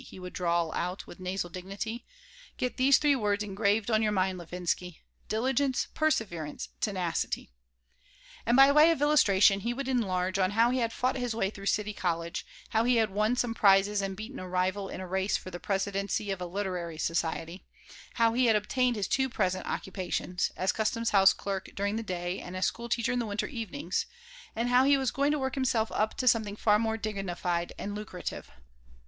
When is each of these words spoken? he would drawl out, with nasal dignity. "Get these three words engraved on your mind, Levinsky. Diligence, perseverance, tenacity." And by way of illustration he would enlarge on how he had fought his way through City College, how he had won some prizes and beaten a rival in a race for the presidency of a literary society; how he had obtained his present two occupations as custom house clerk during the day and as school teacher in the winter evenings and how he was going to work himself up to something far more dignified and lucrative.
he 0.03 0.19
would 0.19 0.33
drawl 0.33 0.73
out, 0.73 1.05
with 1.05 1.19
nasal 1.19 1.47
dignity. 1.47 2.03
"Get 2.57 2.77
these 2.77 2.97
three 2.97 3.15
words 3.15 3.43
engraved 3.43 3.91
on 3.91 4.01
your 4.01 4.11
mind, 4.11 4.39
Levinsky. 4.39 5.03
Diligence, 5.27 5.89
perseverance, 5.93 6.69
tenacity." 6.79 7.51
And 8.43 8.57
by 8.57 8.71
way 8.71 8.89
of 8.89 8.99
illustration 8.99 9.59
he 9.59 9.75
would 9.75 9.87
enlarge 9.87 10.39
on 10.39 10.49
how 10.57 10.71
he 10.71 10.79
had 10.79 10.91
fought 10.91 11.17
his 11.17 11.35
way 11.35 11.51
through 11.51 11.67
City 11.67 11.93
College, 11.93 12.47
how 12.69 12.83
he 12.83 12.95
had 12.95 13.11
won 13.11 13.35
some 13.35 13.53
prizes 13.53 14.01
and 14.01 14.17
beaten 14.17 14.39
a 14.39 14.49
rival 14.49 14.89
in 14.89 15.01
a 15.01 15.07
race 15.07 15.37
for 15.37 15.51
the 15.51 15.59
presidency 15.59 16.31
of 16.31 16.41
a 16.41 16.47
literary 16.47 16.97
society; 16.97 17.63
how 18.15 18.33
he 18.33 18.47
had 18.47 18.55
obtained 18.55 18.95
his 18.95 19.07
present 19.07 19.65
two 19.65 19.69
occupations 19.69 20.51
as 20.57 20.71
custom 20.71 21.05
house 21.05 21.31
clerk 21.31 21.69
during 21.75 21.95
the 21.95 22.01
day 22.01 22.39
and 22.39 22.57
as 22.57 22.65
school 22.65 22.89
teacher 22.89 23.11
in 23.11 23.19
the 23.19 23.27
winter 23.27 23.45
evenings 23.45 24.07
and 24.55 24.69
how 24.69 24.83
he 24.83 24.97
was 24.97 25.11
going 25.11 25.29
to 25.31 25.37
work 25.37 25.53
himself 25.53 25.91
up 25.91 26.15
to 26.15 26.27
something 26.27 26.55
far 26.55 26.79
more 26.79 26.97
dignified 26.97 27.71
and 27.77 27.93
lucrative. 27.93 28.49